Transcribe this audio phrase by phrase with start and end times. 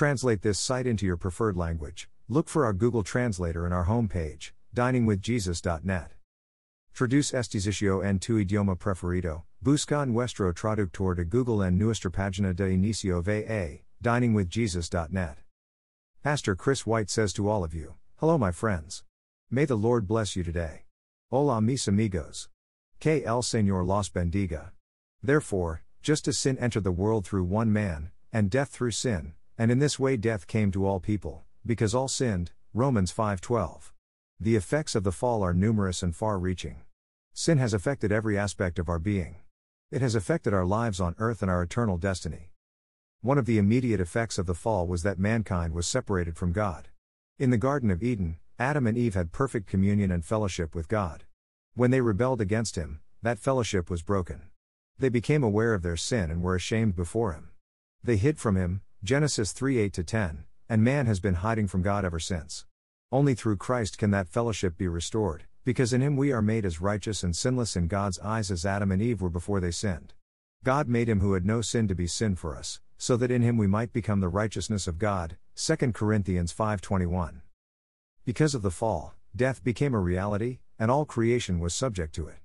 [0.00, 4.52] translate this site into your preferred language, look for our Google Translator in our homepage,
[4.74, 6.12] diningwithjesus.net.
[6.94, 12.56] Traduce este sitio en tu idioma preferido, busca nuestro traductor de Google en nuestra página
[12.56, 15.36] de inicio va, diningwithjesus.net.
[16.22, 19.04] Pastor Chris White says to all of you, Hello, my friends.
[19.50, 20.84] May the Lord bless you today.
[21.30, 22.48] Hola, mis amigos.
[23.00, 24.70] Que el Señor los bendiga.
[25.22, 29.70] Therefore, just as sin entered the world through one man, and death through sin, and
[29.70, 33.92] in this way death came to all people, because all sinned, Romans 5:12.
[34.40, 36.80] The effects of the fall are numerous and far-reaching.
[37.34, 39.36] Sin has affected every aspect of our being.
[39.90, 42.52] It has affected our lives on earth and our eternal destiny.
[43.20, 46.88] One of the immediate effects of the fall was that mankind was separated from God.
[47.38, 51.24] In the Garden of Eden, Adam and Eve had perfect communion and fellowship with God.
[51.74, 54.48] When they rebelled against Him, that fellowship was broken.
[54.98, 57.50] They became aware of their sin and were ashamed before Him.
[58.02, 62.04] They hid from Him, Genesis 3 8 10, and man has been hiding from God
[62.04, 62.66] ever since.
[63.10, 66.82] Only through Christ can that fellowship be restored, because in Him we are made as
[66.82, 70.12] righteous and sinless in God's eyes as Adam and Eve were before they sinned.
[70.64, 73.40] God made Him who had no sin to be sin for us, so that in
[73.40, 75.38] Him we might become the righteousness of God.
[75.54, 77.40] 2 Corinthians 5:21.
[78.26, 82.40] Because of the fall, death became a reality, and all creation was subject to it.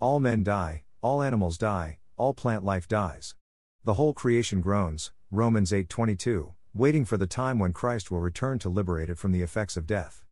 [0.00, 3.36] All men die, all animals die, all plant life dies.
[3.82, 8.68] The whole creation groans, Romans 8:22, waiting for the time when Christ will return to
[8.68, 10.22] liberate it from the effects of death.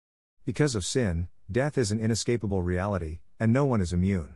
[0.45, 4.35] Because of sin, death is an inescapable reality, and no one is immune.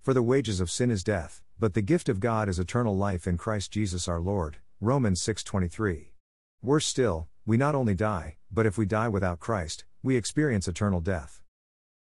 [0.00, 3.28] For the wages of sin is death, but the gift of God is eternal life
[3.28, 4.56] in Christ Jesus our Lord.
[4.80, 6.14] Romans 6:23.
[6.60, 11.00] Worse still, we not only die, but if we die without Christ, we experience eternal
[11.00, 11.40] death.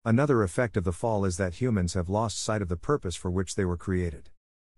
[0.04, 3.30] Another effect of the fall is that humans have lost sight of the purpose for
[3.30, 4.32] which they were created.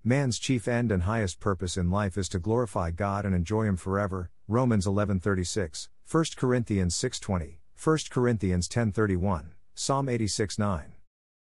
[0.04, 3.78] Man's chief end and highest purpose in life is to glorify God and enjoy him
[3.78, 4.32] forever.
[4.48, 10.94] Romans 11:36, 1 Corinthians 6:20, 1 Corinthians 10:31, Psalm 86:9.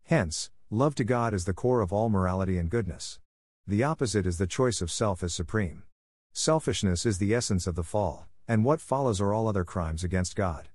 [0.06, 3.20] Hence, love to God is the core of all morality and goodness.
[3.68, 5.84] The opposite is the choice of self as supreme.
[6.32, 10.38] Selfishness is the essence of the fall, and what follows are all other crimes against
[10.38, 10.70] God.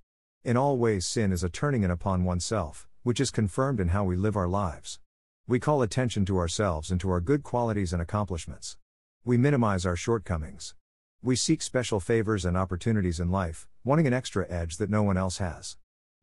[0.44, 4.04] In all ways, sin is a turning in upon oneself, which is confirmed in how
[4.04, 5.00] we live our lives.
[5.47, 8.77] We call attention to ourselves and to our good qualities and accomplishments.
[9.25, 10.75] We minimize our shortcomings.
[11.23, 15.17] We seek special favors and opportunities in life, wanting an extra edge that no one
[15.17, 15.77] else has.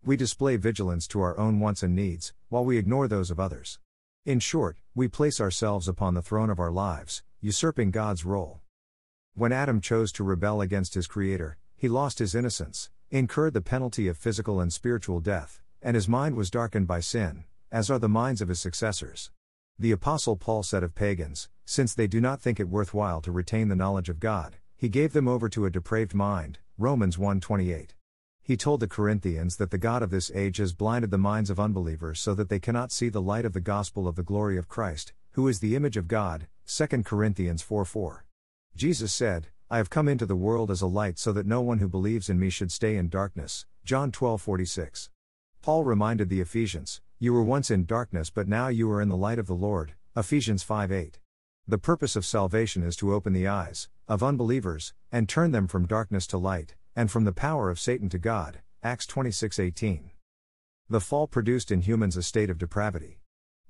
[0.03, 3.79] We display vigilance to our own wants and needs, while we ignore those of others.
[4.25, 8.61] In short, we place ourselves upon the throne of our lives, usurping God's role.
[9.35, 14.07] When Adam chose to rebel against his Creator, he lost his innocence, incurred the penalty
[14.07, 18.09] of physical and spiritual death, and his mind was darkened by sin, as are the
[18.09, 19.31] minds of his successors.
[19.79, 23.67] The Apostle Paul said of pagans, Since they do not think it worthwhile to retain
[23.67, 26.59] the knowledge of God, he gave them over to a depraved mind.
[26.77, 27.95] Romans 1:28.
[28.41, 31.59] He told the Corinthians that the God of this age has blinded the minds of
[31.59, 34.67] unbelievers so that they cannot see the light of the gospel of the glory of
[34.67, 36.47] Christ, who is the image of God.
[36.65, 38.23] 2 Corinthians 4:4.
[38.75, 41.79] Jesus said, I have come into the world as a light so that no one
[41.79, 43.65] who believes in me should stay in darkness.
[43.83, 45.09] John 12:46.
[45.61, 49.17] Paul reminded the Ephesians, You were once in darkness, but now you are in the
[49.17, 49.95] light of the Lord.
[50.15, 51.19] Ephesians 5 8.
[51.67, 55.87] The purpose of salvation is to open the eyes of unbelievers and turn them from
[55.87, 58.59] darkness to light, and from the power of Satan to God.
[58.83, 60.11] Acts 26:18.
[60.89, 63.19] The fall produced in humans a state of depravity.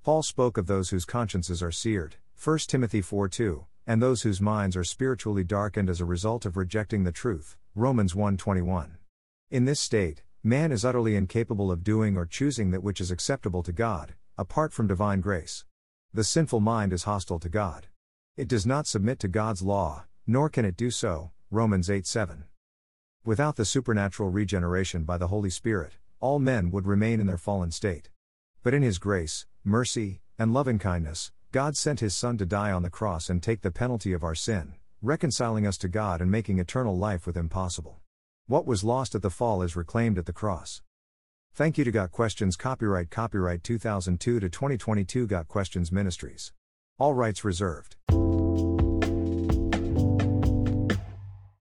[0.03, 4.75] Paul spoke of those whose consciences are seared, 1 Timothy 4:2, and those whose minds
[4.75, 8.97] are spiritually darkened as a result of rejecting the truth, Romans 1:21.
[9.49, 13.63] In this state, Man is utterly incapable of doing or choosing that which is acceptable
[13.63, 15.65] to God, apart from divine grace.
[16.13, 17.87] The sinful mind is hostile to God.
[18.37, 21.31] It does not submit to God's law, nor can it do so.
[21.49, 22.43] Romans 8 7.
[23.25, 27.71] Without the supernatural regeneration by the Holy Spirit, all men would remain in their fallen
[27.71, 28.09] state.
[28.63, 32.83] But in His grace, mercy, and loving kindness, God sent His Son to die on
[32.83, 36.59] the cross and take the penalty of our sin, reconciling us to God and making
[36.59, 38.01] eternal life with Him possible.
[38.49, 40.81] What was lost at the fall is reclaimed at the cross.
[41.53, 46.53] Thank you to Got Questions Copyright Copyright 2002 to 2022 Got Questions Ministries.
[46.97, 47.97] All rights reserved.